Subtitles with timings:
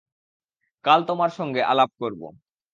[0.85, 2.21] কাল তোমার সঙ্গে আলাপ করব।